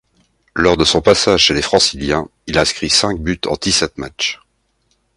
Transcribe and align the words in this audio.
Lors 0.55 0.77
de 0.77 0.83
son 0.83 0.99
passage 0.99 1.43
chez 1.43 1.53
les 1.53 1.61
franciliens, 1.61 2.27
il 2.47 2.57
inscrit 2.57 2.89
cinq 2.89 3.19
buts 3.19 3.39
en 3.45 3.53
dix-sept 3.55 3.99
matchs. 3.99 4.39